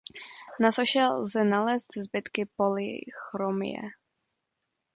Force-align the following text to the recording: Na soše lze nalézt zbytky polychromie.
Na 0.63 0.69
soše 0.75 1.03
lze 1.07 1.43
nalézt 1.43 1.91
zbytky 1.97 2.45
polychromie. 2.45 3.81